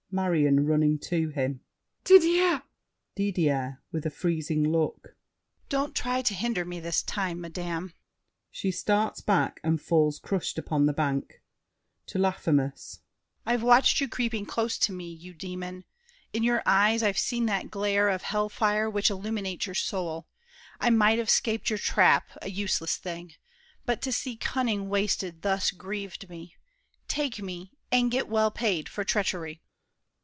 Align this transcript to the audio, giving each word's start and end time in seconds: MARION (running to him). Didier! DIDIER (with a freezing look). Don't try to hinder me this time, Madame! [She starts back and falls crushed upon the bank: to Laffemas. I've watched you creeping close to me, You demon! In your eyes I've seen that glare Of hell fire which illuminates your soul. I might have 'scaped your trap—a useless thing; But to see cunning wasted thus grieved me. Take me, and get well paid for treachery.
MARION 0.13 0.65
(running 0.65 0.99
to 1.03 1.29
him). 1.29 1.61
Didier! 2.03 2.63
DIDIER 3.15 3.81
(with 3.93 4.05
a 4.05 4.09
freezing 4.09 4.69
look). 4.69 5.15
Don't 5.69 5.95
try 5.95 6.21
to 6.23 6.33
hinder 6.33 6.65
me 6.65 6.81
this 6.81 7.01
time, 7.01 7.39
Madame! 7.39 7.93
[She 8.51 8.71
starts 8.73 9.21
back 9.21 9.61
and 9.63 9.81
falls 9.81 10.19
crushed 10.19 10.57
upon 10.57 10.85
the 10.85 10.91
bank: 10.91 11.41
to 12.07 12.19
Laffemas. 12.19 12.99
I've 13.45 13.63
watched 13.63 14.01
you 14.01 14.09
creeping 14.09 14.45
close 14.45 14.77
to 14.79 14.91
me, 14.91 15.09
You 15.13 15.33
demon! 15.33 15.85
In 16.33 16.43
your 16.43 16.61
eyes 16.65 17.03
I've 17.03 17.17
seen 17.17 17.45
that 17.45 17.71
glare 17.71 18.09
Of 18.09 18.23
hell 18.23 18.49
fire 18.49 18.89
which 18.89 19.09
illuminates 19.09 19.65
your 19.65 19.75
soul. 19.75 20.27
I 20.81 20.89
might 20.89 21.19
have 21.19 21.29
'scaped 21.29 21.69
your 21.69 21.79
trap—a 21.79 22.49
useless 22.49 22.97
thing; 22.97 23.35
But 23.85 24.01
to 24.01 24.11
see 24.11 24.35
cunning 24.35 24.89
wasted 24.89 25.41
thus 25.41 25.71
grieved 25.71 26.27
me. 26.29 26.57
Take 27.07 27.41
me, 27.41 27.71
and 27.93 28.11
get 28.11 28.27
well 28.27 28.51
paid 28.51 28.89
for 28.89 29.05
treachery. 29.05 29.61